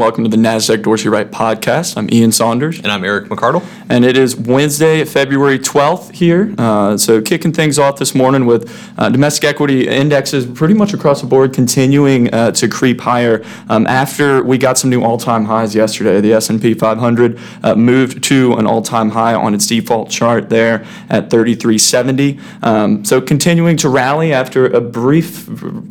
Hello, 0.00 0.08
everyone, 0.08 0.24
and 0.24 0.32
welcome 0.32 0.56
to 0.56 0.62
the 0.62 0.76
NASDAQ 0.78 0.82
Dorsey 0.82 1.08
Wright 1.10 1.30
podcast. 1.30 1.98
I'm 1.98 2.08
Ian 2.10 2.32
Saunders. 2.32 2.78
And 2.78 2.86
I'm 2.90 3.04
Eric 3.04 3.26
McCardle. 3.26 3.62
And 3.90 4.02
it 4.02 4.16
is 4.16 4.34
Wednesday, 4.34 5.04
February 5.04 5.58
12th 5.58 6.12
here. 6.12 6.54
Uh, 6.56 6.96
so, 6.96 7.20
kicking 7.20 7.52
things 7.52 7.78
off 7.78 7.98
this 7.98 8.14
morning 8.14 8.46
with 8.46 8.72
uh, 8.96 9.10
domestic 9.10 9.44
equity 9.44 9.86
indexes 9.86 10.46
pretty 10.46 10.72
much 10.72 10.94
across 10.94 11.20
the 11.20 11.26
board 11.26 11.52
continuing 11.52 12.32
uh, 12.32 12.50
to 12.52 12.66
creep 12.66 13.02
higher. 13.02 13.44
Um, 13.68 13.86
after 13.86 14.42
we 14.42 14.56
got 14.56 14.78
some 14.78 14.88
new 14.88 15.02
all-time 15.02 15.44
highs 15.44 15.74
yesterday, 15.74 16.22
the 16.22 16.32
S&P 16.32 16.72
500 16.72 17.38
uh, 17.62 17.74
moved 17.74 18.24
to 18.24 18.54
an 18.54 18.66
all-time 18.66 19.10
high 19.10 19.34
on 19.34 19.52
its 19.52 19.66
default 19.66 20.08
chart 20.08 20.48
there 20.48 20.86
at 21.10 21.28
3370. 21.28 22.38
Um, 22.62 23.04
so, 23.04 23.20
continuing 23.20 23.76
to 23.78 23.90
rally 23.90 24.32
after 24.32 24.66
a 24.66 24.80
brief, 24.80 25.46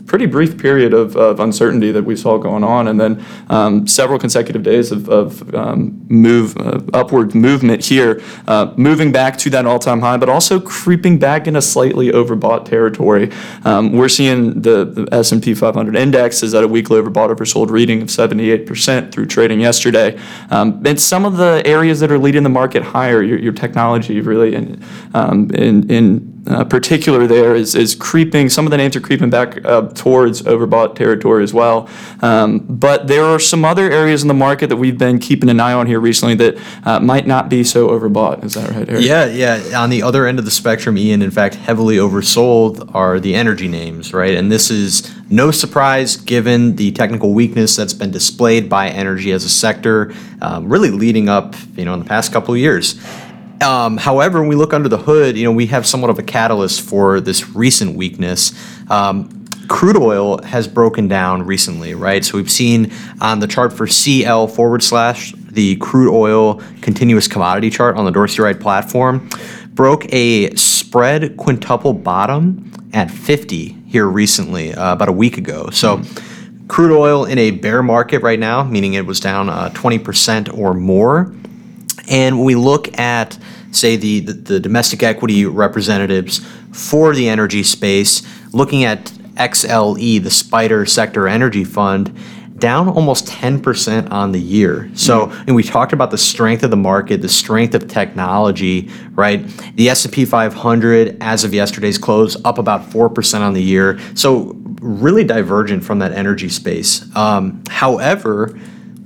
pretty 0.07 0.25
brief 0.25 0.57
period 0.57 0.93
of, 0.93 1.15
of 1.15 1.39
uncertainty 1.39 1.91
that 1.91 2.05
we 2.05 2.15
saw 2.15 2.39
going 2.39 2.63
on, 2.63 2.87
and 2.87 2.99
then 2.99 3.23
um, 3.49 3.85
several 3.99 4.17
consecutive 4.17 4.63
days 4.63 4.93
of, 4.93 5.09
of 5.09 5.53
um, 5.53 6.05
move 6.07 6.55
uh, 6.55 6.79
upward 6.93 7.35
movement 7.35 7.83
here, 7.83 8.21
uh, 8.47 8.73
moving 8.77 9.11
back 9.11 9.37
to 9.37 9.49
that 9.49 9.65
all-time 9.65 9.99
high, 9.99 10.15
but 10.15 10.29
also 10.29 10.57
creeping 10.57 11.19
back 11.19 11.47
in 11.47 11.57
a 11.57 11.61
slightly 11.61 12.09
overbought 12.11 12.63
territory. 12.63 13.29
Um, 13.65 13.91
we're 13.91 14.07
seeing 14.07 14.61
the, 14.61 14.85
the 14.85 15.05
S&P 15.11 15.53
500 15.53 15.97
index 15.97 16.41
is 16.43 16.53
at 16.53 16.63
a 16.63 16.67
weekly 16.67 17.01
overbought 17.01 17.35
oversold 17.35 17.71
reading 17.71 18.01
of 18.01 18.07
78% 18.07 19.11
through 19.11 19.25
trading 19.25 19.59
yesterday. 19.59 20.17
Um, 20.49 20.81
and 20.85 20.97
some 20.97 21.25
of 21.25 21.35
the 21.35 21.61
areas 21.65 21.99
that 21.99 22.09
are 22.09 22.17
leading 22.17 22.43
the 22.43 22.49
market 22.49 22.83
higher, 22.83 23.21
your, 23.21 23.37
your 23.37 23.51
technology 23.51 24.21
really, 24.21 24.55
in, 24.55 24.81
um, 25.13 25.51
in, 25.51 25.91
in 25.91 26.38
uh, 26.47 26.63
particular 26.63 27.27
there 27.27 27.55
is, 27.55 27.75
is 27.75 27.95
creeping, 27.95 28.49
some 28.49 28.65
of 28.65 28.71
the 28.71 28.77
names 28.77 28.95
are 28.95 29.01
creeping 29.01 29.29
back 29.29 29.63
up 29.65 29.95
towards 29.95 30.41
overbought 30.43 30.95
territory 30.95 31.43
as 31.43 31.53
well. 31.53 31.89
Um, 32.21 32.59
but 32.59 33.07
there 33.07 33.23
are 33.23 33.39
some 33.39 33.65
other 33.65 33.89
areas 33.91 34.21
in 34.21 34.27
the 34.27 34.33
market 34.33 34.67
that 34.67 34.77
we've 34.77 34.97
been 34.97 35.19
keeping 35.19 35.49
an 35.49 35.59
eye 35.59 35.73
on 35.73 35.87
here 35.87 35.99
recently 35.99 36.35
that 36.35 36.57
uh, 36.85 36.99
might 36.99 37.27
not 37.27 37.49
be 37.49 37.63
so 37.63 37.89
overbought. 37.89 38.43
Is 38.43 38.53
that 38.55 38.69
right, 38.71 38.89
Eric? 38.89 39.03
Yeah, 39.03 39.25
yeah. 39.25 39.81
On 39.81 39.89
the 39.89 40.03
other 40.03 40.25
end 40.25 40.39
of 40.39 40.45
the 40.45 40.51
spectrum, 40.51 40.97
Ian, 40.97 41.21
in 41.21 41.31
fact, 41.31 41.55
heavily 41.55 41.97
oversold 41.97 42.93
are 42.95 43.19
the 43.19 43.35
energy 43.35 43.67
names, 43.67 44.13
right? 44.13 44.35
And 44.35 44.51
this 44.51 44.71
is 44.71 45.13
no 45.29 45.51
surprise 45.51 46.15
given 46.15 46.75
the 46.75 46.91
technical 46.91 47.33
weakness 47.33 47.75
that's 47.75 47.93
been 47.93 48.11
displayed 48.11 48.69
by 48.69 48.89
energy 48.89 49.31
as 49.31 49.43
a 49.43 49.49
sector, 49.49 50.13
um, 50.41 50.67
really 50.69 50.89
leading 50.89 51.29
up, 51.29 51.55
you 51.75 51.85
know, 51.85 51.93
in 51.93 51.99
the 51.99 52.05
past 52.05 52.33
couple 52.33 52.53
of 52.53 52.59
years. 52.59 52.99
Um, 53.61 53.97
however, 53.97 54.39
when 54.39 54.47
we 54.47 54.55
look 54.55 54.73
under 54.73 54.87
the 54.87 54.97
hood, 54.97 55.37
you 55.37 55.43
know, 55.43 55.51
we 55.51 55.67
have 55.67 55.85
somewhat 55.85 56.09
of 56.09 56.17
a 56.17 56.23
catalyst 56.23 56.81
for 56.81 57.19
this 57.19 57.49
recent 57.49 57.95
weakness. 57.95 58.53
Um, 58.89 59.45
crude 59.67 59.97
oil 59.97 60.41
has 60.43 60.67
broken 60.67 61.07
down 61.07 61.43
recently, 61.43 61.93
right? 61.93 62.23
So 62.23 62.37
we've 62.37 62.49
seen 62.49 62.91
on 63.21 63.39
the 63.39 63.47
chart 63.47 63.73
for 63.73 63.85
CL 63.85 64.47
forward 64.47 64.81
slash 64.81 65.33
the 65.33 65.75
crude 65.77 66.13
oil 66.13 66.61
continuous 66.81 67.27
commodity 67.27 67.69
chart 67.69 67.97
on 67.97 68.05
the 68.05 68.11
Dorsey 68.11 68.41
Wright 68.41 68.59
platform 68.59 69.29
broke 69.73 70.11
a 70.13 70.53
spread 70.55 71.37
quintuple 71.37 71.93
bottom 71.93 72.71
at 72.93 73.11
50 73.11 73.67
here 73.87 74.07
recently, 74.07 74.73
uh, 74.73 74.93
about 74.93 75.09
a 75.09 75.13
week 75.13 75.37
ago. 75.37 75.69
So. 75.71 75.97
Mm-hmm 75.97 76.25
crude 76.69 76.95
oil 76.95 77.25
in 77.25 77.37
a 77.39 77.49
bear 77.51 77.81
market 77.81 78.21
right 78.21 78.39
now, 78.39 78.63
meaning 78.63 78.93
it 78.93 79.05
was 79.05 79.19
down 79.19 79.49
uh, 79.49 79.69
20% 79.71 80.55
or 80.55 80.73
more. 80.73 81.33
And 82.09 82.37
when 82.37 82.45
we 82.45 82.55
look 82.55 82.97
at, 82.97 83.37
say, 83.71 83.95
the, 83.95 84.19
the, 84.21 84.33
the, 84.33 84.59
domestic 84.59 85.03
equity 85.03 85.45
representatives 85.45 86.39
for 86.71 87.13
the 87.15 87.29
energy 87.29 87.63
space, 87.63 88.23
looking 88.53 88.83
at 88.83 89.05
XLE, 89.35 90.21
the 90.23 90.29
SPDR 90.29 90.87
Sector 90.87 91.27
Energy 91.27 91.63
Fund, 91.63 92.15
down 92.59 92.89
almost 92.89 93.25
10% 93.27 94.11
on 94.11 94.31
the 94.31 94.39
year. 94.39 94.89
So, 94.93 95.27
mm. 95.27 95.47
and 95.47 95.55
we 95.55 95.63
talked 95.63 95.93
about 95.93 96.11
the 96.11 96.17
strength 96.17 96.63
of 96.63 96.69
the 96.69 96.77
market, 96.77 97.21
the 97.21 97.29
strength 97.29 97.73
of 97.73 97.87
technology, 97.87 98.89
right? 99.11 99.45
The 99.75 99.89
S&P 99.89 100.25
500 100.25 101.17
as 101.21 101.43
of 101.43 101.53
yesterday's 101.53 101.97
close 101.97 102.37
up 102.45 102.57
about 102.57 102.89
4% 102.89 103.39
on 103.41 103.53
the 103.53 103.63
year. 103.63 103.99
So, 104.13 104.55
really 104.81 105.23
divergent 105.23 105.83
from 105.83 105.99
that 105.99 106.13
energy 106.13 106.49
space. 106.49 107.13
Um, 107.15 107.63
however, 107.69 108.57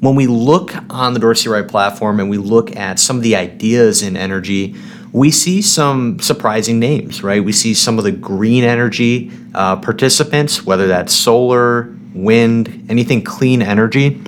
when 0.04 0.16
we 0.16 0.28
look 0.28 0.74
on 0.90 1.14
the 1.14 1.20
Dorsey 1.20 1.48
Wright 1.48 1.66
platform 1.66 2.20
and 2.20 2.30
we 2.30 2.38
look 2.38 2.76
at 2.76 3.00
some 3.00 3.16
of 3.16 3.24
the 3.24 3.38
ideas 3.38 4.04
in 4.04 4.18
energy, 4.18 4.76
we 5.14 5.32
see 5.32 5.62
some 5.62 6.20
surprising 6.20 6.78
names, 6.78 7.24
right? 7.24 7.42
We 7.42 7.54
see 7.54 7.74
some 7.74 7.98
of 7.98 8.04
the 8.04 8.12
green 8.12 8.66
energy 8.66 9.32
uh, 9.56 9.78
participants, 9.78 10.66
whether 10.66 10.88
that's 10.88 11.14
solar, 11.14 11.96
wind, 12.14 12.88
anything 12.90 13.24
clean 13.24 13.62
energy 13.62 14.22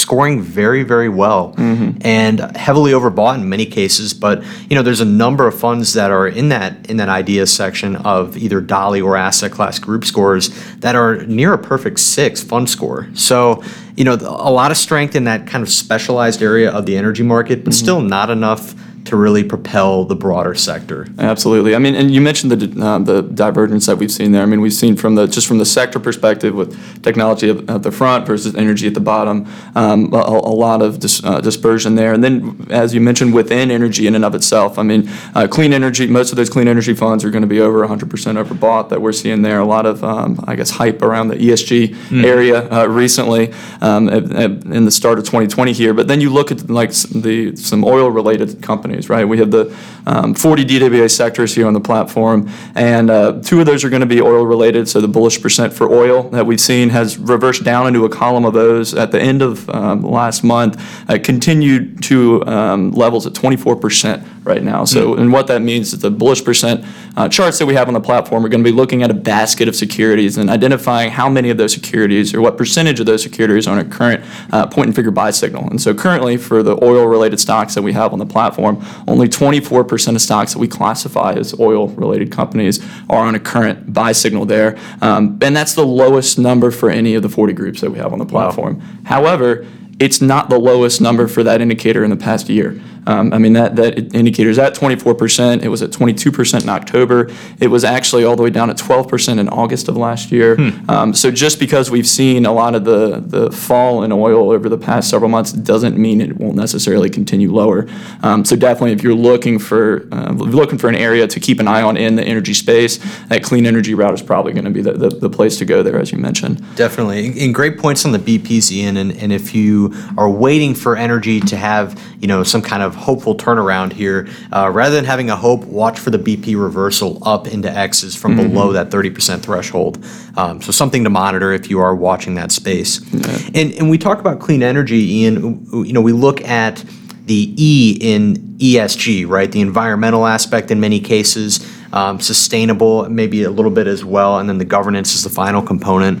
scoring 0.00 0.40
very 0.40 0.82
very 0.82 1.08
well 1.08 1.54
mm-hmm. 1.54 1.98
and 2.02 2.40
heavily 2.56 2.92
overbought 2.92 3.36
in 3.36 3.48
many 3.48 3.66
cases 3.66 4.14
but 4.14 4.42
you 4.68 4.76
know 4.76 4.82
there's 4.82 5.00
a 5.00 5.04
number 5.04 5.46
of 5.46 5.58
funds 5.58 5.92
that 5.92 6.10
are 6.10 6.26
in 6.26 6.48
that 6.48 6.88
in 6.90 6.96
that 6.96 7.08
ideas 7.08 7.52
section 7.52 7.96
of 7.96 8.36
either 8.36 8.60
DALI 8.60 9.02
or 9.02 9.16
asset 9.16 9.52
class 9.52 9.78
group 9.78 10.04
scores 10.04 10.48
that 10.76 10.94
are 10.94 11.24
near 11.26 11.52
a 11.52 11.58
perfect 11.58 12.00
six 12.00 12.42
fund 12.42 12.68
score 12.68 13.08
so 13.14 13.62
you 13.96 14.04
know 14.04 14.14
a 14.14 14.50
lot 14.50 14.70
of 14.70 14.76
strength 14.76 15.14
in 15.14 15.24
that 15.24 15.46
kind 15.46 15.62
of 15.62 15.68
specialized 15.68 16.42
area 16.42 16.70
of 16.70 16.86
the 16.86 16.96
energy 16.96 17.22
market 17.22 17.64
but 17.64 17.72
mm-hmm. 17.72 17.84
still 17.84 18.00
not 18.00 18.30
enough 18.30 18.74
to 19.10 19.16
really 19.16 19.42
propel 19.42 20.04
the 20.04 20.14
broader 20.14 20.54
sector. 20.54 21.04
Absolutely. 21.18 21.74
I 21.74 21.80
mean, 21.80 21.96
and 21.96 22.12
you 22.12 22.20
mentioned 22.20 22.52
the 22.52 22.86
uh, 22.86 23.00
the 23.00 23.22
divergence 23.22 23.86
that 23.86 23.98
we've 23.98 24.10
seen 24.10 24.30
there. 24.30 24.42
I 24.42 24.46
mean, 24.46 24.60
we've 24.60 24.72
seen 24.72 24.94
from 24.94 25.16
the 25.16 25.26
just 25.26 25.48
from 25.48 25.58
the 25.58 25.66
sector 25.66 25.98
perspective 25.98 26.54
with 26.54 27.02
technology 27.02 27.50
at, 27.50 27.82
the 27.82 27.90
front 27.90 28.24
versus 28.24 28.54
energy 28.54 28.86
at 28.86 28.94
the 28.94 29.00
bottom, 29.00 29.48
um, 29.74 30.12
a, 30.12 30.18
a, 30.18 30.54
lot 30.54 30.80
of 30.80 31.00
dis, 31.00 31.24
uh, 31.24 31.40
dispersion 31.40 31.96
there. 31.96 32.12
And 32.12 32.22
then, 32.22 32.66
as 32.70 32.94
you 32.94 33.00
mentioned, 33.00 33.34
within 33.34 33.72
energy 33.72 34.06
in 34.06 34.14
and 34.14 34.24
of 34.24 34.36
itself, 34.36 34.78
I 34.78 34.84
mean, 34.84 35.10
uh, 35.34 35.48
clean 35.50 35.72
energy. 35.72 36.06
Most 36.06 36.30
of 36.30 36.36
those 36.36 36.50
clean 36.50 36.68
energy 36.68 36.94
funds 36.94 37.24
are 37.24 37.30
going 37.30 37.42
to 37.42 37.48
be 37.48 37.60
over 37.60 37.84
100% 37.86 38.44
overbought. 38.44 38.90
That 38.90 39.02
we're 39.02 39.12
seeing 39.12 39.42
there. 39.42 39.58
A 39.58 39.64
lot 39.64 39.86
of, 39.86 40.04
um, 40.04 40.38
I 40.46 40.54
guess, 40.54 40.70
hype 40.70 41.02
around 41.02 41.28
the 41.28 41.36
ESG 41.36 41.88
mm. 41.88 42.24
area 42.24 42.70
uh, 42.70 42.86
recently 42.86 43.52
um, 43.80 44.08
in 44.08 44.84
the 44.84 44.92
start 44.92 45.18
of 45.18 45.24
2020 45.24 45.72
here. 45.72 45.94
But 45.94 46.06
then 46.06 46.20
you 46.20 46.30
look 46.30 46.52
at 46.52 46.70
like 46.70 46.92
the 46.92 47.56
some 47.56 47.84
oil 47.84 48.08
related 48.10 48.62
companies 48.62 48.99
right? 49.08 49.24
We 49.24 49.38
have 49.38 49.50
the 49.50 49.76
um, 50.06 50.34
40 50.34 50.64
DWA 50.64 51.10
sectors 51.10 51.54
here 51.54 51.66
on 51.66 51.72
the 51.72 51.80
platform, 51.80 52.50
and 52.74 53.10
uh, 53.10 53.40
two 53.42 53.60
of 53.60 53.66
those 53.66 53.84
are 53.84 53.90
going 53.90 54.00
to 54.00 54.06
be 54.06 54.20
oil 54.20 54.44
related. 54.44 54.88
So 54.88 55.00
the 55.00 55.08
bullish 55.08 55.40
percent 55.40 55.72
for 55.72 55.90
oil 55.90 56.24
that 56.30 56.44
we've 56.46 56.60
seen 56.60 56.90
has 56.90 57.18
reversed 57.18 57.64
down 57.64 57.86
into 57.86 58.04
a 58.04 58.08
column 58.08 58.44
of 58.44 58.54
those 58.54 58.94
at 58.94 59.12
the 59.12 59.20
end 59.20 59.42
of 59.42 59.68
um, 59.70 60.02
last 60.02 60.42
month, 60.42 60.80
uh, 61.08 61.18
continued 61.22 62.02
to 62.04 62.44
um, 62.46 62.90
levels 62.90 63.26
at 63.26 63.32
24% 63.32 64.26
right 64.44 64.62
now. 64.62 64.84
So, 64.84 65.14
mm 65.14 65.20
and 65.20 65.32
what 65.32 65.48
that 65.48 65.60
means 65.60 65.92
is 65.92 66.00
the 66.00 66.10
bullish 66.10 66.42
percent 66.42 66.84
uh, 67.16 67.28
charts 67.28 67.58
that 67.58 67.66
we 67.66 67.74
have 67.74 67.88
on 67.88 67.94
the 67.94 68.00
platform 68.00 68.44
are 68.44 68.48
going 68.48 68.64
to 68.64 68.70
be 68.70 68.74
looking 68.74 69.02
at 69.02 69.10
a 69.10 69.14
basket 69.14 69.68
of 69.68 69.76
securities 69.76 70.38
and 70.38 70.48
identifying 70.48 71.10
how 71.10 71.28
many 71.28 71.50
of 71.50 71.58
those 71.58 71.74
securities 71.74 72.32
or 72.32 72.40
what 72.40 72.56
percentage 72.56 73.00
of 73.00 73.06
those 73.06 73.22
securities 73.22 73.66
are 73.66 73.78
on 73.78 73.78
a 73.78 73.84
current 73.84 74.24
uh, 74.52 74.66
point 74.66 74.86
and 74.86 74.96
figure 74.96 75.10
buy 75.10 75.30
signal. 75.30 75.68
And 75.68 75.80
so, 75.80 75.92
currently, 75.92 76.36
for 76.36 76.62
the 76.62 76.82
oil 76.82 77.06
related 77.06 77.38
stocks 77.38 77.74
that 77.74 77.82
we 77.82 77.92
have 77.92 78.12
on 78.12 78.18
the 78.18 78.26
platform, 78.26 78.79
only 79.06 79.28
24% 79.28 80.14
of 80.14 80.20
stocks 80.20 80.52
that 80.52 80.58
we 80.58 80.68
classify 80.68 81.32
as 81.32 81.58
oil 81.58 81.88
related 81.88 82.30
companies 82.30 82.84
are 83.08 83.26
on 83.26 83.34
a 83.34 83.40
current 83.40 83.92
buy 83.92 84.12
signal 84.12 84.44
there. 84.44 84.78
Um, 85.00 85.38
and 85.42 85.56
that's 85.56 85.74
the 85.74 85.86
lowest 85.86 86.38
number 86.38 86.70
for 86.70 86.90
any 86.90 87.14
of 87.14 87.22
the 87.22 87.28
40 87.28 87.52
groups 87.52 87.80
that 87.80 87.90
we 87.90 87.98
have 87.98 88.12
on 88.12 88.18
the 88.18 88.26
platform. 88.26 88.78
Wow. 88.78 88.84
However, 89.04 89.66
it's 89.98 90.22
not 90.22 90.48
the 90.48 90.58
lowest 90.58 91.00
number 91.00 91.28
for 91.28 91.42
that 91.42 91.60
indicator 91.60 92.02
in 92.02 92.10
the 92.10 92.16
past 92.16 92.48
year. 92.48 92.80
Um, 93.06 93.32
I 93.32 93.38
mean, 93.38 93.54
that, 93.54 93.76
that 93.76 94.14
indicator 94.14 94.50
is 94.50 94.58
at 94.58 94.74
24%. 94.74 95.62
It 95.62 95.68
was 95.68 95.82
at 95.82 95.90
22% 95.90 96.62
in 96.62 96.68
October. 96.68 97.30
It 97.58 97.68
was 97.68 97.84
actually 97.84 98.24
all 98.24 98.36
the 98.36 98.42
way 98.42 98.50
down 98.50 98.70
at 98.70 98.76
12% 98.76 99.38
in 99.38 99.48
August 99.48 99.88
of 99.88 99.96
last 99.96 100.32
year. 100.32 100.56
Hmm. 100.56 100.90
Um, 100.90 101.14
so 101.14 101.30
just 101.30 101.58
because 101.58 101.90
we've 101.90 102.06
seen 102.06 102.46
a 102.46 102.52
lot 102.52 102.74
of 102.74 102.84
the, 102.84 103.20
the 103.20 103.50
fall 103.50 104.02
in 104.02 104.12
oil 104.12 104.50
over 104.50 104.68
the 104.68 104.78
past 104.78 105.10
several 105.10 105.30
months 105.30 105.52
doesn't 105.52 105.96
mean 105.96 106.20
it 106.20 106.36
won't 106.36 106.56
necessarily 106.56 107.10
continue 107.10 107.52
lower. 107.52 107.86
Um, 108.22 108.44
so 108.44 108.56
definitely, 108.56 108.92
if 108.92 109.02
you're 109.02 109.14
looking 109.14 109.58
for 109.58 110.08
uh, 110.12 110.32
looking 110.32 110.78
for 110.78 110.88
an 110.88 110.94
area 110.94 111.26
to 111.26 111.40
keep 111.40 111.60
an 111.60 111.68
eye 111.68 111.82
on 111.82 111.96
in 111.96 112.16
the 112.16 112.24
energy 112.24 112.54
space, 112.54 112.98
that 113.28 113.42
clean 113.42 113.66
energy 113.66 113.94
route 113.94 114.14
is 114.14 114.22
probably 114.22 114.52
going 114.52 114.64
to 114.64 114.70
be 114.70 114.82
the, 114.82 114.92
the, 114.92 115.08
the, 115.08 115.30
place 115.30 115.58
to 115.58 115.64
go 115.64 115.82
there, 115.82 115.98
as 115.98 116.10
you 116.12 116.18
mentioned. 116.18 116.62
Definitely, 116.76 117.44
and 117.44 117.54
great 117.54 117.78
points 117.78 118.04
on 118.04 118.12
the 118.12 118.18
BPs, 118.18 118.70
Ian. 118.72 118.96
And, 118.96 119.12
and 119.12 119.32
if 119.32 119.54
you 119.54 119.94
are 120.16 120.28
waiting 120.28 120.74
for 120.74 120.96
energy 120.96 121.40
to 121.40 121.56
have 121.56 122.00
you 122.20 122.26
know 122.26 122.42
some 122.42 122.62
kind 122.62 122.82
of 122.82 122.89
of 122.90 122.96
hopeful 122.96 123.34
turnaround 123.34 123.92
here. 123.92 124.28
Uh, 124.52 124.70
rather 124.70 124.94
than 124.94 125.04
having 125.04 125.30
a 125.30 125.36
hope, 125.36 125.64
watch 125.64 125.98
for 125.98 126.10
the 126.10 126.18
BP 126.18 126.60
reversal 126.60 127.26
up 127.26 127.46
into 127.46 127.70
X's 127.70 128.14
from 128.14 128.36
mm-hmm. 128.36 128.48
below 128.48 128.72
that 128.72 128.90
30% 128.90 129.40
threshold. 129.40 130.04
Um, 130.36 130.60
so 130.60 130.72
something 130.72 131.04
to 131.04 131.10
monitor 131.10 131.52
if 131.52 131.70
you 131.70 131.80
are 131.80 131.94
watching 131.94 132.34
that 132.34 132.52
space. 132.52 133.00
Yeah. 133.12 133.38
And, 133.54 133.72
and 133.72 133.90
we 133.90 133.98
talk 133.98 134.18
about 134.18 134.40
clean 134.40 134.62
energy, 134.62 135.20
Ian. 135.20 135.66
You 135.72 135.92
know, 135.92 136.00
we 136.00 136.12
look 136.12 136.42
at 136.42 136.84
the 137.26 137.54
E 137.56 137.96
in 138.00 138.34
ESG, 138.58 139.28
right? 139.28 139.50
The 139.50 139.60
environmental 139.60 140.26
aspect 140.26 140.70
in 140.70 140.80
many 140.80 141.00
cases, 141.00 141.64
um, 141.92 142.20
sustainable 142.20 143.08
maybe 143.08 143.44
a 143.44 143.50
little 143.50 143.70
bit 143.70 143.86
as 143.86 144.04
well, 144.04 144.38
and 144.38 144.48
then 144.48 144.58
the 144.58 144.64
governance 144.64 145.14
is 145.14 145.22
the 145.22 145.30
final 145.30 145.62
component. 145.62 146.20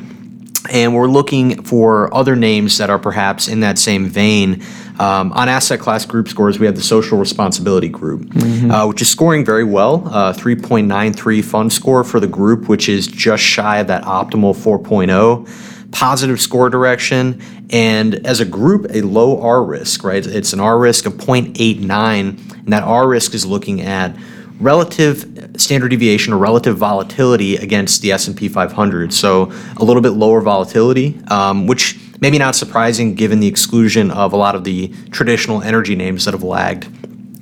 And 0.68 0.94
we're 0.94 1.08
looking 1.08 1.62
for 1.62 2.12
other 2.14 2.36
names 2.36 2.78
that 2.78 2.90
are 2.90 2.98
perhaps 2.98 3.48
in 3.48 3.60
that 3.60 3.78
same 3.78 4.06
vein. 4.06 4.62
Um, 4.98 5.32
on 5.32 5.48
asset 5.48 5.80
class 5.80 6.04
group 6.04 6.28
scores, 6.28 6.58
we 6.58 6.66
have 6.66 6.76
the 6.76 6.82
social 6.82 7.16
responsibility 7.16 7.88
group, 7.88 8.30
uh, 8.70 8.86
which 8.86 9.00
is 9.00 9.08
scoring 9.08 9.44
very 9.44 9.64
well, 9.64 10.06
uh, 10.06 10.34
3.93 10.34 11.42
fund 11.42 11.72
score 11.72 12.04
for 12.04 12.20
the 12.20 12.26
group, 12.26 12.68
which 12.68 12.88
is 12.88 13.06
just 13.06 13.42
shy 13.42 13.78
of 13.78 13.86
that 13.86 14.04
optimal 14.04 14.54
4.0 14.54 15.48
positive 15.92 16.40
score 16.40 16.70
direction, 16.70 17.40
and 17.70 18.14
as 18.26 18.40
a 18.40 18.44
group, 18.44 18.86
a 18.90 19.02
low 19.02 19.40
R 19.40 19.62
risk, 19.62 20.04
right? 20.04 20.24
It's 20.24 20.52
an 20.52 20.60
R 20.60 20.78
risk 20.78 21.06
of 21.06 21.14
0.89, 21.14 21.88
and 22.58 22.72
that 22.72 22.82
R 22.82 23.08
risk 23.08 23.34
is 23.34 23.44
looking 23.46 23.80
at 23.80 24.14
relative 24.60 25.50
standard 25.56 25.88
deviation 25.88 26.32
or 26.32 26.38
relative 26.38 26.76
volatility 26.76 27.56
against 27.56 28.02
the 28.02 28.12
S&P 28.12 28.48
500. 28.48 29.12
So 29.12 29.50
a 29.78 29.84
little 29.84 30.02
bit 30.02 30.10
lower 30.10 30.40
volatility, 30.40 31.18
um, 31.28 31.66
which 31.66 31.98
maybe 32.20 32.38
not 32.38 32.54
surprising 32.54 33.14
given 33.14 33.40
the 33.40 33.46
exclusion 33.48 34.10
of 34.10 34.32
a 34.32 34.36
lot 34.36 34.54
of 34.54 34.64
the 34.64 34.88
traditional 35.10 35.62
energy 35.62 35.96
names 35.96 36.24
that 36.26 36.34
have 36.34 36.42
lagged 36.42 36.86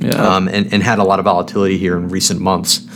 Yeah. 0.01 0.11
um, 0.15 0.49
and, 0.49 0.73
and 0.73 0.83
had 0.83 0.99
a 1.01 1.05
lot 1.05 1.19
of 1.19 1.25
volatility 1.25 1.77
here 1.77 1.97
in 1.97 2.09
recent 2.09 2.41
months. 2.41 2.87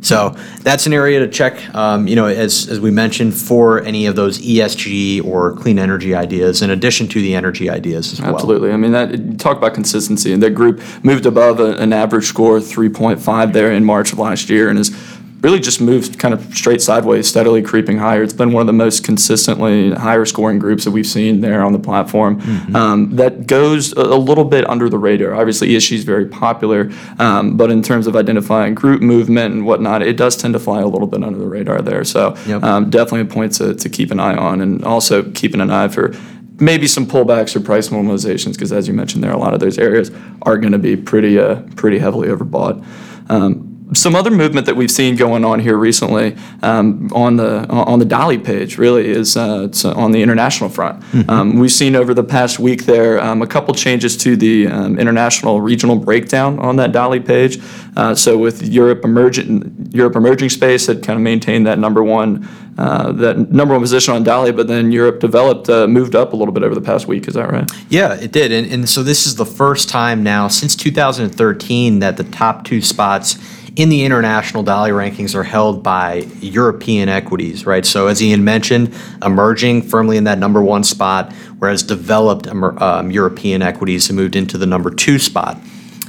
So 0.00 0.36
that's 0.60 0.86
an 0.86 0.92
area 0.92 1.18
to 1.20 1.28
check, 1.28 1.74
um, 1.74 2.06
you 2.06 2.14
know, 2.14 2.26
as, 2.26 2.68
as 2.68 2.78
we 2.78 2.90
mentioned, 2.90 3.34
for 3.34 3.82
any 3.82 4.06
of 4.06 4.16
those 4.16 4.38
ESG 4.38 5.24
or 5.24 5.54
clean 5.56 5.78
energy 5.78 6.14
ideas, 6.14 6.62
in 6.62 6.70
addition 6.70 7.08
to 7.08 7.20
the 7.20 7.34
energy 7.34 7.68
ideas 7.68 8.12
as 8.12 8.20
well. 8.20 8.34
Absolutely. 8.34 8.70
I 8.72 8.76
mean, 8.76 8.92
that 8.92 9.10
you 9.10 9.36
talk 9.36 9.56
about 9.56 9.74
consistency, 9.74 10.32
and 10.32 10.42
that 10.42 10.50
group 10.50 10.80
moved 11.02 11.26
above 11.26 11.58
a, 11.58 11.76
an 11.78 11.92
average 11.92 12.26
score 12.26 12.58
of 12.58 12.62
3.5 12.62 13.52
there 13.52 13.72
in 13.72 13.84
March 13.84 14.12
of 14.12 14.18
last 14.18 14.48
year, 14.48 14.68
and 14.68 14.78
has 14.78 14.90
really 15.40 15.60
just 15.60 15.80
moved 15.80 16.18
kind 16.18 16.34
of 16.34 16.52
straight 16.54 16.82
sideways, 16.82 17.28
steadily 17.28 17.62
creeping 17.62 17.98
higher. 17.98 18.22
It's 18.24 18.32
been 18.32 18.52
one 18.52 18.60
of 18.62 18.66
the 18.66 18.72
most 18.72 19.04
consistently 19.04 19.92
higher 19.92 20.24
scoring 20.24 20.58
groups 20.58 20.84
that 20.84 20.90
we've 20.90 21.06
seen 21.06 21.40
there 21.42 21.62
on 21.64 21.72
the 21.72 21.78
platform. 21.78 22.40
Um, 22.74 23.14
that 23.16 23.46
goes 23.46 23.92
a, 23.96 24.00
a 24.00 24.18
little 24.18 24.44
bit 24.44 24.68
under 24.68 24.88
the 24.88 24.98
radar. 24.98 25.34
Obviously, 25.34 25.68
ESG 25.68 25.92
is 25.92 26.04
very 26.04 26.26
popular, 26.26 26.90
um, 27.20 27.56
but 27.56 27.70
in 27.70 27.82
terms 27.82 28.06
of 28.08 28.16
identifying 28.16 28.74
group 28.74 29.00
movement 29.00 29.54
and 29.54 29.64
whatnot, 29.64 30.02
it 30.02 30.16
does 30.16 30.36
tend 30.36 30.54
to 30.54 30.58
fly 30.60 30.80
a 30.80 30.86
little 30.86 31.06
bit 31.06 31.22
under 31.22 31.38
the 31.38 31.46
radar 31.46 31.82
there. 31.82 32.04
So 32.04 32.34
Yep. 32.46 32.62
um, 32.64 32.90
definitely 32.90 33.20
a 33.20 33.24
point 33.26 33.52
to, 33.54 33.74
to 33.74 33.88
keep 33.88 34.10
an 34.10 34.18
eye 34.18 34.36
on, 34.36 34.60
and 34.60 34.84
also 34.84 35.22
keeping 35.32 35.60
an 35.60 35.70
eye 35.70 35.88
for 35.88 36.14
maybe 36.60 36.88
some 36.88 37.06
pullbacks 37.06 37.54
or 37.54 37.60
price 37.60 37.90
normalizations, 37.90 38.54
because 38.54 38.72
as 38.72 38.88
you 38.88 38.94
mentioned 38.94 39.22
there, 39.22 39.30
a 39.30 39.38
lot 39.38 39.54
of 39.54 39.60
those 39.60 39.78
areas 39.78 40.10
are 40.42 40.58
going 40.58 40.72
to 40.72 40.78
be 40.78 40.96
pretty, 40.96 41.38
uh, 41.38 41.62
pretty 41.76 41.98
heavily 42.00 42.26
overbought. 42.28 42.84
Um, 43.30 43.77
some 43.94 44.14
other 44.14 44.30
movement 44.30 44.66
that 44.66 44.76
we've 44.76 44.90
seen 44.90 45.16
going 45.16 45.44
on 45.44 45.60
here 45.60 45.76
recently 45.76 46.36
um, 46.62 47.08
on 47.12 47.36
the 47.36 47.66
on 47.68 47.98
the 47.98 48.04
DALI 48.04 48.42
page 48.42 48.76
really 48.78 49.08
is 49.08 49.36
uh, 49.36 49.62
it's 49.64 49.84
on 49.84 50.12
the 50.12 50.22
international 50.22 50.68
front. 50.68 51.02
Um, 51.28 51.58
we've 51.58 51.72
seen 51.72 51.96
over 51.96 52.14
the 52.14 52.24
past 52.24 52.58
week 52.58 52.84
there 52.84 53.20
um, 53.20 53.42
a 53.42 53.46
couple 53.46 53.74
changes 53.74 54.16
to 54.18 54.36
the 54.36 54.66
um, 54.66 54.98
international 54.98 55.60
regional 55.60 55.96
breakdown 55.96 56.58
on 56.58 56.76
that 56.76 56.92
DALI 56.92 57.24
page. 57.24 57.58
Uh, 57.96 58.14
so 58.14 58.36
with 58.36 58.62
Europe 58.62 59.04
emerging 59.04 59.90
Europe 59.90 60.16
emerging 60.16 60.50
space 60.50 60.86
had 60.86 61.02
kind 61.02 61.18
of 61.18 61.22
maintained 61.22 61.66
that 61.66 61.78
number 61.78 62.02
one 62.02 62.46
uh, 62.78 63.10
that 63.10 63.50
number 63.50 63.74
one 63.74 63.80
position 63.82 64.14
on 64.14 64.24
DALI, 64.24 64.54
but 64.54 64.68
then 64.68 64.92
Europe 64.92 65.18
developed 65.18 65.68
uh, 65.68 65.88
moved 65.88 66.14
up 66.14 66.32
a 66.32 66.36
little 66.36 66.52
bit 66.52 66.62
over 66.62 66.74
the 66.74 66.80
past 66.80 67.08
week. 67.08 67.26
Is 67.26 67.34
that 67.34 67.50
right? 67.50 67.68
Yeah, 67.88 68.14
it 68.14 68.30
did. 68.30 68.52
And, 68.52 68.70
and 68.72 68.88
so 68.88 69.02
this 69.02 69.26
is 69.26 69.34
the 69.34 69.46
first 69.46 69.88
time 69.88 70.22
now 70.22 70.46
since 70.46 70.76
2013 70.76 71.98
that 71.98 72.16
the 72.16 72.24
top 72.24 72.64
two 72.64 72.80
spots 72.80 73.36
in 73.78 73.90
the 73.90 74.04
international 74.04 74.64
DALI 74.64 74.90
rankings 74.90 75.36
are 75.36 75.44
held 75.44 75.84
by 75.84 76.26
European 76.40 77.08
equities, 77.08 77.64
right? 77.64 77.86
So 77.86 78.08
as 78.08 78.20
Ian 78.20 78.42
mentioned, 78.42 78.92
emerging 79.24 79.82
firmly 79.82 80.16
in 80.16 80.24
that 80.24 80.40
number 80.40 80.60
one 80.60 80.82
spot, 80.82 81.32
whereas 81.60 81.84
developed 81.84 82.48
um, 82.48 83.12
European 83.12 83.62
equities 83.62 84.08
have 84.08 84.16
moved 84.16 84.34
into 84.34 84.58
the 84.58 84.66
number 84.66 84.90
two 84.90 85.20
spot. 85.20 85.58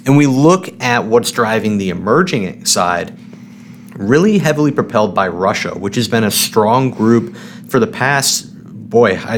And 0.07 0.17
we 0.17 0.25
look 0.25 0.81
at 0.81 1.05
what's 1.05 1.29
driving 1.29 1.77
the 1.77 1.91
emerging 1.91 2.65
side, 2.65 3.15
really 3.93 4.39
heavily 4.39 4.71
propelled 4.71 5.13
by 5.13 5.27
Russia, 5.27 5.77
which 5.77 5.95
has 5.95 6.07
been 6.07 6.23
a 6.23 6.31
strong 6.31 6.89
group 6.89 7.37
for 7.67 7.79
the 7.79 7.85
past, 7.85 8.51
boy, 8.89 9.15
I, 9.15 9.37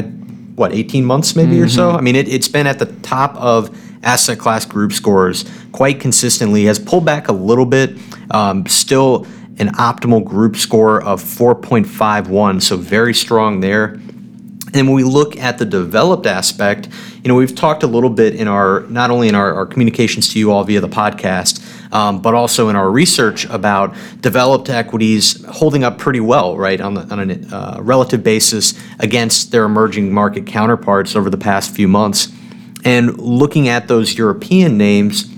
what, 0.54 0.72
18 0.72 1.04
months 1.04 1.36
maybe 1.36 1.60
or 1.60 1.68
so? 1.68 1.90
I 1.90 2.00
mean, 2.00 2.16
it, 2.16 2.28
it's 2.28 2.48
been 2.48 2.66
at 2.66 2.78
the 2.78 2.86
top 2.86 3.36
of 3.36 3.78
asset 4.02 4.38
class 4.38 4.64
group 4.64 4.92
scores 4.92 5.44
quite 5.72 6.00
consistently, 6.00 6.64
has 6.64 6.78
pulled 6.78 7.04
back 7.04 7.28
a 7.28 7.32
little 7.32 7.66
bit, 7.66 7.96
um, 8.30 8.66
still 8.66 9.26
an 9.58 9.68
optimal 9.74 10.24
group 10.24 10.56
score 10.56 11.02
of 11.02 11.22
4.51, 11.22 12.62
so 12.62 12.76
very 12.76 13.14
strong 13.14 13.60
there. 13.60 14.00
And 14.74 14.86
when 14.86 14.96
we 14.96 15.04
look 15.04 15.36
at 15.36 15.58
the 15.58 15.66
developed 15.66 16.26
aspect, 16.26 16.88
you 17.22 17.28
know, 17.28 17.34
we've 17.34 17.54
talked 17.54 17.82
a 17.82 17.86
little 17.86 18.08
bit 18.08 18.34
in 18.34 18.48
our, 18.48 18.80
not 18.88 19.10
only 19.10 19.28
in 19.28 19.34
our, 19.34 19.54
our 19.54 19.66
communications 19.66 20.32
to 20.32 20.38
you 20.38 20.50
all 20.50 20.64
via 20.64 20.80
the 20.80 20.88
podcast, 20.88 21.62
um, 21.92 22.22
but 22.22 22.32
also 22.32 22.70
in 22.70 22.76
our 22.76 22.90
research 22.90 23.44
about 23.46 23.94
developed 24.20 24.70
equities 24.70 25.44
holding 25.44 25.84
up 25.84 25.98
pretty 25.98 26.20
well, 26.20 26.56
right, 26.56 26.80
on, 26.80 26.94
the, 26.94 27.02
on 27.02 27.30
a 27.30 27.54
uh, 27.54 27.80
relative 27.82 28.24
basis 28.24 28.72
against 28.98 29.52
their 29.52 29.64
emerging 29.64 30.12
market 30.12 30.46
counterparts 30.46 31.14
over 31.14 31.28
the 31.28 31.36
past 31.36 31.74
few 31.74 31.86
months. 31.86 32.32
And 32.84 33.18
looking 33.18 33.68
at 33.68 33.88
those 33.88 34.16
European 34.16 34.76
names, 34.76 35.32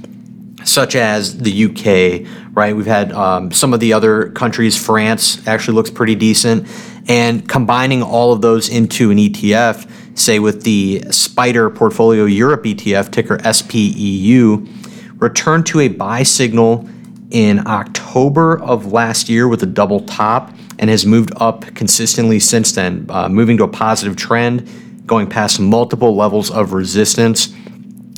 such 0.65 0.97
as 0.97 1.39
the 1.39 1.65
UK, 1.67 2.27
right? 2.55 2.75
We've 2.75 2.87
had 2.87 3.13
um, 3.13 3.51
some 3.51 3.75
of 3.75 3.81
the 3.81 3.93
other 3.93 4.31
countries. 4.31 4.83
France 4.83 5.47
actually 5.47 5.75
looks 5.75 5.91
pretty 5.91 6.15
decent, 6.15 6.69
and 7.07 7.47
combining 7.49 8.03
all 8.03 8.33
of 8.33 8.41
those 8.41 8.69
into 8.69 9.11
an 9.11 9.19
ETF, 9.19 10.19
say 10.19 10.39
with 10.39 10.63
the 10.63 11.01
SPDR 11.07 11.75
Portfolio 11.75 12.25
Europe 12.25 12.65
ETF 12.65 13.11
ticker 13.11 13.39
SPEU, 13.39 15.21
returned 15.21 15.67
to 15.67 15.81
a 15.81 15.89
buy 15.89 16.23
signal 16.23 16.89
in 17.31 17.67
October 17.67 18.61
of 18.61 18.93
last 18.93 19.29
year 19.29 19.49
with 19.49 19.63
a 19.63 19.67
double 19.67 20.01
top, 20.01 20.53
and 20.79 20.91
has 20.91 21.05
moved 21.07 21.33
up 21.37 21.63
consistently 21.75 22.39
since 22.39 22.73
then, 22.73 23.07
uh, 23.09 23.29
moving 23.29 23.57
to 23.57 23.65
a 23.65 23.69
positive 23.69 24.17
trend, 24.17 24.69
going 25.07 25.29
past 25.29 25.61
multiple 25.61 26.15
levels 26.17 26.51
of 26.51 26.73
resistance 26.73 27.53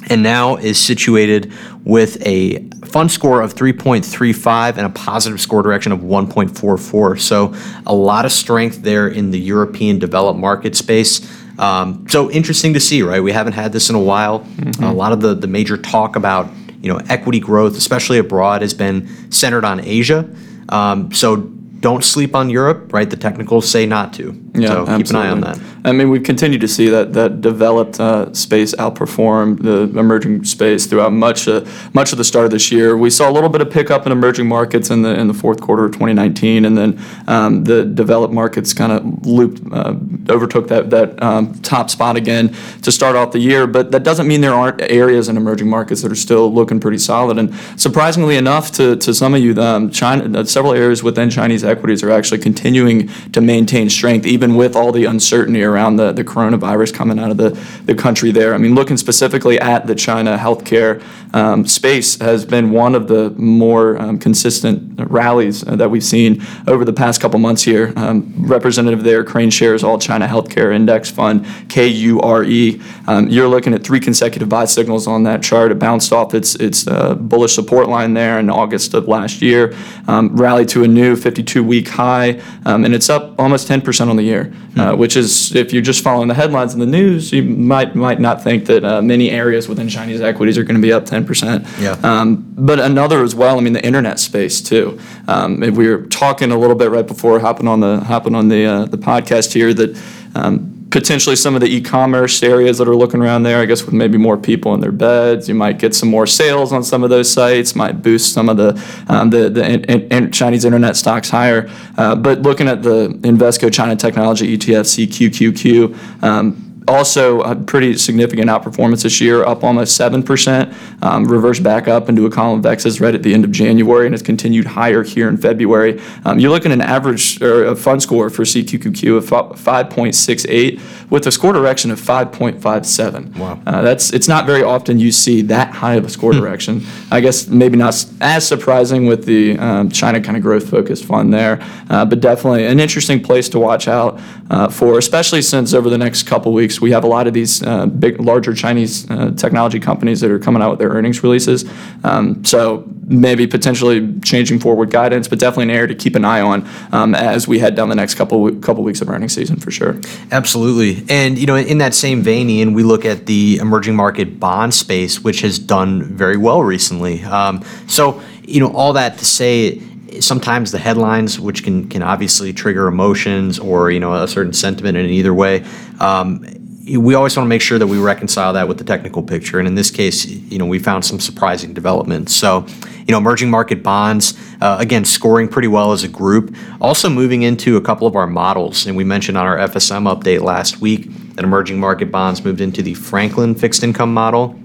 and 0.09 0.23
now 0.23 0.57
is 0.57 0.79
situated 0.79 1.53
with 1.85 2.25
a 2.27 2.69
fund 2.85 3.11
score 3.11 3.43
of 3.43 3.55
3.35 3.55 4.77
and 4.77 4.87
a 4.87 4.91
positive 4.91 5.41
score 5.41 5.63
direction 5.63 5.93
of 5.93 6.01
1.44. 6.01 7.21
So 7.21 7.55
a 7.87 7.95
lot 7.95 8.25
of 8.25 8.33
strength 8.33 8.83
there 8.83 9.09
in 9.09 9.31
the 9.31 9.39
European 9.39 9.99
developed 9.99 10.39
market 10.39 10.77
space. 10.77 11.29
Um, 11.59 12.07
so 12.09 12.31
interesting 12.31 12.75
to 12.75 12.81
see, 12.81 13.03
right? 13.03 13.21
We 13.21 13.33
haven't 13.33 13.55
had 13.55 13.73
this 13.73 13.91
in 13.91 13.97
a 13.97 14.01
while. 14.01 14.47
A 14.91 14.93
lot 14.93 15.13
of 15.13 15.21
the, 15.21 15.35
the 15.35 15.47
major 15.47 15.77
talk 15.77 16.17
about 16.17 16.51
you 16.83 16.93
know 16.93 17.01
equity 17.09 17.41
growth, 17.41 17.77
especially 17.77 18.19
abroad, 18.19 18.63
has 18.63 18.75
been 18.75 19.33
centered 19.33 19.65
on 19.65 19.81
Asia. 19.81 20.29
Um, 20.69 21.13
so 21.13 21.37
don't 21.37 22.05
sleep 22.05 22.35
on 22.35 22.51
Europe, 22.51 22.93
right? 22.93 23.09
The 23.09 23.17
technicals 23.17 23.69
say 23.69 23.87
not 23.87 24.13
to. 24.15 24.33
So 24.63 24.87
keep 24.97 25.09
an 25.09 25.17
eye 25.17 25.29
on 25.29 25.41
that. 25.41 25.59
I 25.87 25.93
mean, 25.93 26.11
we've 26.11 26.23
continued 26.23 26.61
to 26.63 26.69
see 26.69 26.89
that 26.89 27.13
that 27.13 27.41
developed 27.41 28.01
uh, 28.01 28.33
space 28.35 28.75
outperform 28.75 29.63
the 29.63 29.99
emerging 29.99 30.45
space 30.45 30.87
throughout 30.87 31.13
much 31.13 31.47
uh, 31.47 31.65
much 31.93 32.11
of 32.11 32.19
the 32.19 32.25
start 32.25 32.45
of 32.45 32.51
this 32.51 32.73
year. 32.73 32.97
We 32.97 33.09
saw 33.09 33.31
a 33.31 33.33
little 33.33 33.49
bit 33.49 33.61
of 33.61 33.71
pickup 33.71 34.05
in 34.05 34.11
emerging 34.11 34.49
markets 34.49 34.91
in 34.91 35.03
the 35.03 35.19
in 35.19 35.29
the 35.29 35.35
fourth 35.35 35.61
quarter 35.61 35.85
of 35.85 35.93
2019, 35.93 36.65
and 36.65 36.77
then 36.77 37.01
um, 37.29 37.63
the 37.65 37.85
developed 37.85 38.35
markets 38.35 38.75
kind 38.75 38.91
of 38.91 39.27
looped 39.27 39.63
uh, 39.73 39.95
overtook 40.29 40.67
that 40.69 40.91
that 40.91 41.23
um, 41.23 41.55
top 41.61 41.89
spot 41.89 42.17
again 42.17 42.55
to 42.83 42.91
start 42.91 43.15
off 43.15 43.31
the 43.31 43.39
year. 43.39 43.69
But 43.69 43.93
that 43.93 44.03
doesn't 44.03 44.27
mean 44.27 44.41
there 44.41 44.55
aren't 44.55 44.83
areas 44.83 45.29
in 45.29 45.37
emerging 45.37 45.69
markets 45.69 46.03
that 46.03 46.11
are 46.11 46.17
still 46.17 46.53
looking 46.53 46.81
pretty 46.81 46.99
solid. 46.99 47.39
And 47.39 47.55
surprisingly 47.77 48.37
enough, 48.37 48.73
to 48.73 48.97
to 48.97 49.15
some 49.15 49.35
of 49.35 49.41
you, 49.41 49.55
um, 49.63 49.93
China, 49.93 50.41
uh, 50.41 50.45
several 50.45 50.73
areas 50.73 51.05
within 51.05 51.31
Chinese 51.31 51.63
equities 51.63 52.03
are 52.03 52.11
actually 52.11 52.39
continuing 52.39 53.09
to 53.31 53.41
maintain 53.41 53.89
strength, 53.89 54.27
even 54.27 54.46
with 54.55 54.77
all 54.77 54.93
the 54.93 55.07
uncertainty 55.07 55.65
around 55.65 55.97
the, 55.97 56.13
the 56.13 56.23
coronavirus 56.23 56.95
coming 56.95 57.19
out 57.19 57.31
of 57.31 57.37
the, 57.37 57.51
the 57.85 57.95
country 57.95 58.31
there. 58.31 58.55
I 58.55 58.59
mean, 58.59 58.75
looking 58.75 58.97
specifically 58.97 59.59
at 59.59 59.87
the 59.87 59.95
China 59.95 60.39
healthcare 60.39 61.03
um, 61.35 61.67
space 61.67 62.19
has 62.21 62.45
been 62.45 62.71
one 62.71 62.95
of 62.95 63.09
the 63.09 63.31
more 63.31 64.01
um, 64.01 64.19
consistent 64.19 65.01
rallies 65.11 65.63
that 65.63 65.91
we've 65.91 66.05
seen 66.05 66.43
over 66.67 66.85
the 66.85 66.93
past 66.93 67.21
couple 67.21 67.39
months 67.39 67.63
here. 67.63 67.93
Um, 67.97 68.33
representative 68.39 69.03
there, 69.03 69.25
KraneShares 69.25 69.83
All 69.83 69.99
China 69.99 70.27
Healthcare 70.27 70.75
Index 70.75 71.11
Fund, 71.11 71.45
KURE. 71.69 72.81
Um, 73.09 73.29
you're 73.29 73.49
looking 73.49 73.75
at 73.75 73.85
three 73.85 74.01
consecutive 74.01 74.49
buy 74.49 74.65
signals 74.65 75.07
on 75.07 75.25
that 75.25 75.43
chart. 75.43 75.73
It 75.73 75.79
bounced 75.79 76.13
off 76.13 76.35
its, 76.35 76.55
its 76.57 76.87
uh, 76.87 77.15
bullish 77.15 77.55
support 77.55 77.89
line 77.89 78.15
there 78.15 78.39
in 78.39 78.51
August 78.51 78.95
of 78.95 79.09
last 79.09 79.43
year, 79.43 79.75
um, 80.09 80.35
rallied 80.37 80.69
to 80.71 80.85
a 80.85 80.89
new 80.89 81.17
52 81.17 81.63
week 81.63 81.89
high, 81.89 82.41
um, 82.65 82.85
and 82.85 82.95
it's 82.95 83.11
up 83.11 83.39
almost 83.39 83.69
10% 83.69 84.09
on 84.09 84.17
the 84.17 84.23
year, 84.23 84.36
uh, 84.77 84.95
which 84.95 85.17
is, 85.17 85.55
if 85.55 85.73
you're 85.73 85.83
just 85.83 86.03
following 86.03 86.29
the 86.29 86.35
headlines 86.35 86.75
in 86.75 86.81
the 86.81 86.87
news, 86.87 87.33
you 87.33 87.43
might, 87.43 87.95
might 87.95 88.21
not 88.21 88.43
think 88.43 88.67
that 88.67 88.85
uh, 88.85 89.03
many 89.03 89.31
areas 89.31 89.69
within 89.69 89.89
Chinese 89.89 90.21
equities 90.21 90.59
are 90.59 90.65
going 90.65 90.77
to 90.77 90.83
be 90.83 90.93
up 90.93 91.05
10%. 91.05 91.81
Yeah. 91.81 91.93
Um, 92.03 92.45
but 92.57 92.79
another 92.79 93.23
as 93.23 93.35
well, 93.35 93.59
I 93.59 93.61
mean, 93.61 93.73
the 93.73 93.85
internet 93.85 94.19
space 94.19 94.61
too. 94.61 94.99
Um, 95.29 95.61
we 95.61 95.89
were 95.89 96.03
talking 96.07 96.53
a 96.53 96.59
little 96.59 96.77
bit 96.77 96.91
right 96.91 97.07
before 97.07 97.41
hopping 97.41 97.69
on 97.69 97.81
the, 97.81 98.01
hopping 98.01 98.35
on 98.35 98.49
the, 98.49 98.65
uh, 98.65 98.85
the 98.85 98.99
podcast 98.99 99.53
here 99.53 99.73
that 99.75 100.01
um, 100.35 100.76
potentially 100.97 101.37
some 101.37 101.55
of 101.55 101.61
the 101.61 101.67
e-commerce 101.67 102.43
areas 102.43 102.79
that 102.79 102.89
are 102.89 102.97
looking 102.97 103.21
around 103.21 103.43
there. 103.43 103.61
I 103.61 103.67
guess 103.67 103.85
with 103.85 103.93
maybe 103.93 104.17
more 104.17 104.39
people 104.39 104.73
in 104.73 104.81
their 104.81 104.93
beds, 104.93 105.47
you 105.47 105.55
might 105.55 105.79
get 105.79 105.95
some 105.95 106.09
more 106.09 106.27
sales 106.27 106.73
on 106.73 106.83
some 106.83 107.05
of 107.05 107.11
those 107.11 107.31
sites. 107.31 107.77
Might 107.77 108.01
boost 108.01 108.33
some 108.33 108.49
of 108.49 108.57
the 108.57 108.83
um, 109.09 109.29
the, 109.29 109.51
the 109.51 109.63
in, 109.63 109.85
in- 109.85 110.09
in 110.11 110.33
Chinese 110.33 110.65
internet 110.65 110.97
stocks 110.97 111.29
higher. 111.29 111.69
Uh, 111.99 112.17
but 112.17 112.41
looking 112.41 112.67
at 112.67 112.83
the 112.83 113.09
Invesco 113.09 113.71
China 113.71 113.95
Technology 113.95 114.57
ETF 114.57 114.87
CQQQ. 114.87 116.23
Um, 116.23 116.66
also, 116.89 117.41
a 117.41 117.57
pretty 117.57 117.97
significant 117.97 118.49
outperformance 118.49 119.03
this 119.03 119.21
year, 119.21 119.45
up 119.45 119.65
almost 119.65 119.99
7%, 119.99 120.75
um, 121.03 121.25
reversed 121.25 121.63
back 121.63 121.89
up 121.89 122.09
into 122.09 122.27
a 122.27 122.31
column 122.31 122.61
of 122.61 122.67
X's 122.67 123.01
right 123.01 123.15
at 123.15 123.23
the 123.23 123.35
end 123.35 123.45
of 123.45 123.51
January 123.51 124.07
and 124.07 124.15
has 124.15 124.23
continued 124.23 124.67
higher 124.67 125.03
here 125.03 125.29
in 125.29 125.37
February. 125.37 126.01
Um, 126.25 126.39
you're 126.39 126.51
looking 126.51 126.73
at 126.73 126.77
an 126.77 126.83
average 126.83 127.43
or 127.43 127.67
a 127.67 127.77
fund 127.77 128.03
score 128.03 128.31
for 128.31 128.43
CQQQ 128.43 129.17
of 129.17 129.59
5.68 129.59 131.06
with 131.11 131.27
a 131.27 131.33
score 131.33 131.53
direction 131.53 131.91
of 131.91 132.01
5.57. 132.01 133.37
Wow. 133.37 133.61
Uh, 133.67 133.83
that's 133.83 134.13
it's 134.13 134.29
not 134.29 134.47
very 134.47 134.63
often 134.63 134.99
you 134.99 135.13
see 135.13 135.43
that 135.43 135.73
high 135.73 135.95
of 135.95 136.05
a 136.05 136.09
score 136.09 136.33
direction. 136.33 136.83
I 137.11 137.21
guess 137.21 137.47
maybe 137.47 137.77
not 137.77 138.07
as 138.21 138.47
surprising 138.47 139.07
with 139.07 139.25
the 139.25 139.59
um, 139.59 139.91
China 139.91 140.21
kind 140.21 140.37
of 140.37 140.43
growth 140.43 140.69
focused 140.69 141.05
fund 141.05 141.33
there, 141.33 141.59
uh, 141.91 142.05
but 142.05 142.21
definitely 142.21 142.67
an 142.67 142.81
interesting 142.81 143.23
place 143.23 143.49
to 143.51 143.59
watch 143.59 143.89
out 143.89 144.21
uh, 144.51 144.69
for, 144.69 144.99
especially 144.99 145.43
since 145.43 145.75
over 145.75 145.89
the 145.89 145.99
next 145.99 146.25
couple 146.25 146.53
weeks 146.53 146.81
we 146.81 146.91
have 146.91 147.05
a 147.05 147.09
lot 147.09 147.27
of 147.27 147.35
these 147.35 147.63
uh, 147.63 147.87
big, 147.87 148.21
larger 148.21 148.55
Chinese 148.55 149.09
uh, 149.11 149.31
technology 149.37 149.79
companies 149.79 150.21
that 150.21 150.31
are 150.31 150.39
coming 150.39 150.63
out 150.63 150.71
with 150.71 150.79
their 150.79 150.91
earnings 150.91 151.23
releases. 151.23 151.65
Um, 152.05 152.45
so 152.45 152.89
maybe 153.07 153.47
potentially 153.47 154.19
changing 154.21 154.59
forward 154.59 154.91
guidance, 154.91 155.29
but 155.29 155.39
definitely 155.39 155.65
an 155.65 155.71
area 155.71 155.87
to 155.87 155.95
keep 155.95 156.17
an 156.17 156.25
eye 156.25 156.41
on 156.41 156.69
um, 156.93 157.15
as 157.15 157.47
we 157.47 157.61
head 157.61 157.75
down 157.77 157.89
the 157.89 157.95
next 157.95 158.15
couple 158.15 158.53
couple 158.57 158.83
weeks 158.83 159.01
of 159.01 159.09
earnings 159.09 159.33
season 159.33 159.57
for 159.57 159.71
sure. 159.71 160.01
Absolutely. 160.33 161.05
And, 161.09 161.39
you 161.39 161.47
know, 161.47 161.57
in 161.57 161.79
that 161.79 161.95
same 161.95 162.23
vein, 162.23 162.51
Ian, 162.51 162.75
we 162.75 162.83
look 162.83 163.05
at 163.05 163.27
the 163.27 163.59
emerging 163.59 163.95
market 163.95 164.41
bond 164.41 164.75
space, 164.75 165.23
which 165.23 165.41
has 165.43 165.59
done 165.59 166.03
very 166.03 166.37
well 166.37 166.63
recently. 166.63 167.23
Um, 167.23 167.65
so, 167.87 168.21
you 168.43 168.61
know, 168.61 168.73
all 168.73 168.93
that 168.95 169.19
to 169.19 169.25
say, 169.25 169.81
sometimes 170.21 170.73
the 170.73 170.79
headlines, 170.79 171.39
which 171.39 171.63
can, 171.63 171.89
can 171.89 172.03
obviously 172.03 172.53
trigger 172.53 172.89
emotions 172.89 173.59
or, 173.59 173.91
you 173.91 174.01
know, 174.01 174.15
a 174.15 174.27
certain 174.27 174.53
sentiment 174.53 174.97
in 174.97 175.07
either 175.07 175.35
way, 175.35 175.65
um, 176.01 176.45
we 176.87 177.15
always 177.15 177.37
want 177.37 177.47
to 177.47 177.49
make 177.49 177.63
sure 177.63 177.79
that 177.79 177.87
we 177.87 177.99
reconcile 177.99 178.53
that 178.53 178.69
with 178.69 178.79
the 178.79 178.85
technical 178.85 179.21
picture. 179.23 179.59
And 179.59 179.67
in 179.67 179.75
this 179.75 179.91
case, 179.91 180.25
you 180.25 180.59
know, 180.59 180.67
we 180.67 180.79
found 180.79 181.05
some 181.05 181.19
surprising 181.19 181.75
developments. 181.75 182.35
So, 182.35 182.65
you 182.99 183.13
know, 183.13 183.19
emerging 183.19 183.51
market 183.51 183.83
bonds, 183.83 184.39
uh, 184.61 184.77
again, 184.79 185.05
scoring 185.05 185.49
pretty 185.49 185.67
well 185.67 185.93
as 185.93 186.05
a 186.05 186.09
group. 186.09 186.55
Also 186.81 187.09
moving 187.09 187.43
into 187.43 187.77
a 187.77 187.81
couple 187.81 188.07
of 188.07 188.15
our 188.15 188.29
models. 188.29 188.87
And 188.87 188.97
we 188.97 189.03
mentioned 189.03 189.37
on 189.37 189.47
our 189.47 189.57
FSM 189.57 190.13
update 190.13 190.43
last 190.43 190.81
week 190.81 191.09
that 191.35 191.45
emerging 191.45 191.81
market 191.81 192.13
bonds 192.13 192.45
moved 192.45 192.61
into 192.61 192.83
the 192.83 192.95
Franklin 192.95 193.57
fixed 193.57 193.83
income 193.83 194.15
model. 194.15 194.57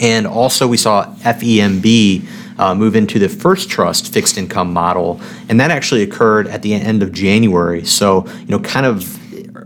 And 0.00 0.26
also, 0.26 0.66
we 0.66 0.78
saw 0.78 1.14
FEMB 1.16 2.26
uh, 2.58 2.74
move 2.74 2.96
into 2.96 3.20
the 3.20 3.28
First 3.28 3.70
Trust 3.70 4.12
fixed 4.12 4.36
income 4.36 4.72
model, 4.72 5.20
and 5.48 5.60
that 5.60 5.70
actually 5.70 6.02
occurred 6.02 6.48
at 6.48 6.62
the 6.62 6.74
end 6.74 7.04
of 7.04 7.12
January. 7.12 7.84
So, 7.84 8.26
you 8.40 8.46
know, 8.46 8.58
kind 8.58 8.84
of 8.84 9.21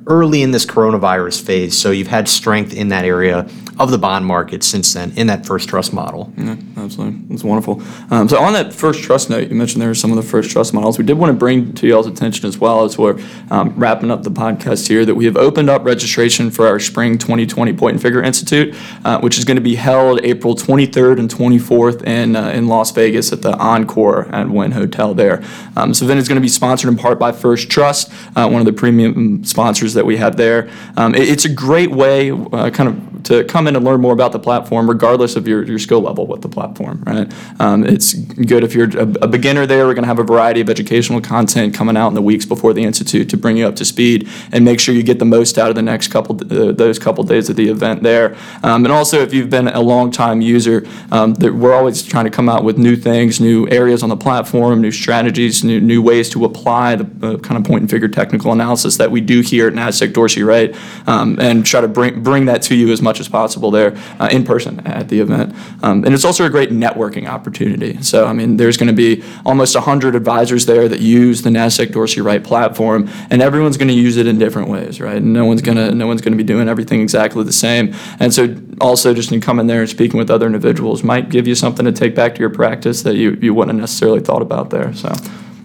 early 0.07 0.43
in 0.43 0.51
this 0.51 0.67
coronavirus 0.67 1.43
phase. 1.43 1.79
So, 1.79 1.91
you've 1.91 2.09
had 2.09 2.29
strength 2.29 2.73
in 2.75 2.89
that 2.89 3.05
area 3.05 3.49
of 3.79 3.91
the 3.91 3.99
bond 3.99 4.25
market 4.25 4.63
since 4.65 4.93
then 4.95 5.13
in 5.17 5.27
that 5.27 5.45
First 5.47 5.69
Trust 5.69 5.93
model. 5.93 6.33
Yeah, 6.37 6.57
absolutely. 6.77 7.35
It's 7.35 7.45
wonderful. 7.45 7.83
Um, 8.11 8.29
so 8.29 8.39
on 8.39 8.53
that 8.55 8.73
first 8.73 9.03
trust 9.03 9.29
note, 9.31 9.49
you 9.49 9.55
mentioned 9.55 9.83
there 9.83 9.91
are 9.91 9.95
some 9.95 10.11
of 10.11 10.17
the 10.17 10.23
first 10.23 10.51
trust 10.51 10.73
models. 10.73 10.99
We 10.99 11.05
did 11.05 11.19
want 11.19 11.31
to 11.33 11.37
bring 11.39 11.75
to 11.75 11.87
y'all's 11.87 12.07
attention 12.07 12.47
as 12.47 12.59
well 12.59 12.85
as 12.85 12.97
we're 12.97 13.21
um, 13.51 13.75
wrapping 13.77 14.11
up 14.11 14.23
the 14.23 14.31
podcast 14.31 14.89
here 14.89 15.05
that 15.05 15.15
we 15.15 15.25
have 15.27 15.37
opened 15.37 15.69
up 15.69 15.85
registration 15.85 16.51
for 16.51 16.67
our 16.67 16.81
spring 16.81 17.19
2020 17.19 17.73
Point 17.75 17.95
and 17.95 18.03
Figure 18.03 18.23
Institute, 18.23 18.75
uh, 19.05 19.21
which 19.21 19.37
is 19.39 19.45
going 19.45 19.57
to 19.57 19.61
be 19.63 19.75
held 19.75 20.21
April 20.25 20.55
23rd 20.55 21.19
and 21.19 21.29
24th 21.31 22.03
in 22.05 22.37
uh, 22.37 22.49
in 22.51 22.69
Las 22.69 22.91
Vegas 22.93 23.33
at 23.33 23.43
the 23.43 23.55
Encore 23.59 24.27
at 24.35 24.49
Wynn 24.49 24.73
Hotel 24.73 25.13
there. 25.15 25.43
Um, 25.77 25.91
event 25.91 26.19
is 26.21 26.29
going 26.29 26.37
to 26.37 26.41
be 26.43 26.49
sponsored 26.49 26.89
in 26.89 26.97
part 26.97 27.19
by 27.19 27.33
First 27.33 27.69
Trust, 27.71 28.11
uh, 28.37 28.49
one 28.49 28.61
of 28.61 28.67
the 28.67 28.73
premium 28.73 29.45
sponsors 29.45 29.95
that 29.95 30.07
we 30.07 30.17
have 30.17 30.37
there. 30.37 30.71
Um, 30.97 31.15
it- 31.15 31.29
it's 31.29 31.45
a 31.45 31.49
great 31.53 31.91
way, 31.91 32.31
uh, 32.31 32.71
kind 32.71 32.89
of 32.89 33.23
to 33.25 33.43
come 33.45 33.66
in 33.67 33.77
and 33.77 33.85
learn 33.85 34.01
more 34.01 34.13
about 34.13 34.33
the 34.33 34.39
platform, 34.39 34.89
regardless 34.89 35.37
of 35.37 35.47
your, 35.47 35.63
your 35.65 35.79
skill 35.79 36.01
level 36.01 36.27
with 36.27 36.43
the 36.43 36.49
platform, 36.49 37.03
right? 37.07 37.33
Um, 37.61 37.85
it's 37.85 38.15
good 38.15 38.65
if 38.65 38.75
you're 38.75 38.91
a, 38.99 39.09
a 39.23 39.29
beginner 39.29 39.67
there. 39.67 39.87
We're 39.87 39.95
going 39.95 40.05
to 40.05 40.09
have 40.09 40.19
a 40.19 40.25
variety 40.25 40.61
of 40.61 40.71
educational 40.71 41.21
content 41.21 41.75
coming 41.75 41.97
out 41.97 42.09
in 42.09 42.15
the 42.15 42.23
weeks 42.23 42.45
before 42.45 42.73
the 42.73 42.85
institute 42.85 43.29
to 43.31 43.37
bring 43.37 43.57
you 43.57 43.67
up 43.67 43.77
to 43.77 43.85
speed 43.85 44.29
and 44.53 44.65
make 44.65 44.81
sure 44.81 44.95
you 44.95 45.03
get 45.03 45.19
the 45.19 45.25
most 45.25 45.59
out 45.59 45.69
of 45.69 45.77
the 45.77 45.83
next 45.83 46.09
couple 46.09 46.37
uh, 46.37 46.73
those 46.73 46.99
couple 46.99 47.25
days 47.25 47.49
of 47.49 47.57
the 47.57 47.69
event 47.69 48.03
there. 48.03 48.37
Um, 48.63 48.85
and 48.85 48.93
also, 48.93 49.21
if 49.21 49.33
you've 49.33 49.51
been 49.51 49.69
a 49.69 49.81
long 49.81 50.11
time 50.11 50.41
user, 50.41 50.87
um, 51.11 51.35
we're 51.35 51.75
always 51.75 52.03
trying 52.03 52.25
to 52.25 52.31
come 52.31 52.49
out 52.49 52.65
with 52.65 52.79
new 52.79 52.97
things, 52.97 53.41
new 53.41 53.69
areas 53.69 54.03
on 54.03 54.09
the 54.09 54.17
platform, 54.17 54.81
new 54.81 54.93
strategies, 54.93 55.65
new 55.65 55.81
new 55.81 56.03
ways 56.03 56.29
to 56.31 56.45
apply 56.45 56.97
the 56.97 57.35
uh, 57.35 57.39
kind 57.39 57.57
of 57.59 57.65
point 57.65 57.83
and 57.83 57.91
figure 57.91 58.09
technical 58.09 58.53
analysis 58.53 58.97
that 58.97 59.11
we 59.11 59.21
do 59.21 59.41
here 59.41 59.69
at 59.69 59.75
Nasdaq 59.75 60.13
Dorsey, 60.13 60.43
right? 60.43 60.75
Um, 61.07 61.39
and 61.41 61.65
try 61.65 61.81
to 61.81 61.89
bring 61.89 62.23
bring 62.23 62.47
that 62.47 62.63
to 62.63 62.75
you 62.75 62.93
as 62.93 63.01
much 63.01 63.21
as 63.21 63.29
possible 63.29 63.47
there 63.71 63.97
uh, 64.19 64.29
in 64.31 64.45
person 64.45 64.81
at 64.87 65.09
the 65.09 65.21
event. 65.21 65.55
Um, 65.83 66.05
and 66.05 66.15
it's 66.15 66.25
also 66.25 66.45
a 66.45 66.51
great 66.51 66.71
networking 66.71 67.29
opportunity. 67.29 68.03
So, 68.03 68.27
I 68.27 68.33
mean, 68.33 68.57
there's 68.57 68.77
going 68.77 68.89
to 68.89 68.93
be 68.93 69.23
almost 69.45 69.75
100 69.75 70.15
advisors 70.15 70.67
there 70.67 70.89
that 70.89 71.01
use 71.01 71.43
the 71.43 71.51
Nasdaq 71.51 71.93
Dorsey 71.93 72.21
Wright 72.21 72.43
platform, 72.43 73.09
and 73.31 73.43
everyone's 73.43 73.77
going 73.77 73.89
to 73.89 73.95
use 73.95 74.17
it 74.17 74.27
in 74.27 74.39
different 74.39 74.69
ways, 74.69 75.01
right? 75.01 75.23
No 75.23 75.45
one's 75.45 75.63
going 75.63 75.77
to 75.77 75.95
no 75.95 76.07
one's 76.07 76.21
going 76.21 76.33
to 76.33 76.39
be 76.39 76.45
doing 76.45 76.69
everything 76.69 77.01
exactly 77.01 77.43
the 77.45 77.53
same. 77.53 77.95
And 78.21 78.33
so, 78.33 78.57
also 78.81 79.15
just 79.15 79.33
in 79.33 79.41
coming 79.41 79.67
there 79.67 79.81
and 79.81 79.89
speaking 79.89 80.19
with 80.19 80.31
other 80.31 80.47
individuals 80.47 81.03
might 81.03 81.31
give 81.31 81.47
you 81.47 81.55
something 81.55 81.85
to 81.85 81.93
take 81.93 82.15
back 82.15 82.35
to 82.35 82.41
your 82.41 82.51
practice 82.51 83.03
that 83.03 83.17
you, 83.17 83.39
you 83.41 83.55
wouldn't 83.55 83.75
have 83.75 83.81
necessarily 83.81 84.21
thought 84.21 84.43
about 84.43 84.71
there. 84.71 84.95
So. 84.95 85.15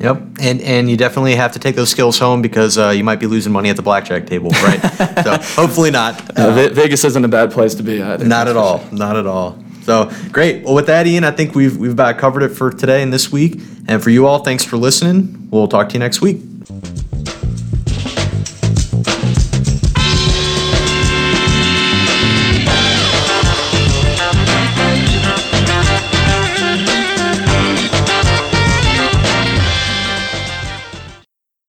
Yep, 0.01 0.22
and 0.41 0.62
and 0.62 0.89
you 0.89 0.98
definitely 0.98 1.36
have 1.36 1.51
to 1.51 1.60
take 1.60 1.75
those 1.75 1.89
skills 1.89 2.17
home 2.17 2.41
because 2.41 2.77
uh, 2.77 2.89
you 2.89 3.03
might 3.03 3.20
be 3.20 3.27
losing 3.27 3.53
money 3.53 3.70
at 3.70 3.75
the 3.75 3.81
blackjack 3.81 4.25
table, 4.25 4.50
right? 4.50 4.79
so 5.24 5.38
hopefully 5.62 5.91
not. 5.91 6.38
Uh, 6.38 6.51
Ve- 6.53 6.70
Vegas 6.70 7.03
isn't 7.03 7.24
a 7.24 7.27
bad 7.27 7.51
place 7.51 7.75
to 7.75 7.84
be 7.84 8.01
either. 8.01 8.25
Not 8.25 8.48
at 8.48 8.58
all. 8.58 8.84
Not 8.91 9.15
at 9.15 9.27
all. 9.27 9.63
So 9.84 10.12
great. 10.31 10.63
Well, 10.63 10.74
with 10.74 10.88
that, 10.88 11.05
Ian, 11.08 11.24
I 11.24 11.31
think 11.31 11.55
we've 11.55 11.77
we've 11.77 11.91
about 11.91 12.17
covered 12.17 12.43
it 12.43 12.50
for 12.50 12.72
today 12.72 13.03
and 13.03 13.13
this 13.13 13.31
week. 13.31 13.62
And 13.88 14.01
for 14.01 14.10
you 14.10 14.25
all, 14.25 14.39
thanks 14.39 14.63
for 14.63 14.77
listening. 14.77 15.48
We'll 15.51 15.67
talk 15.67 15.89
to 15.89 15.93
you 15.93 16.00
next 16.00 16.22
week. 16.22 16.39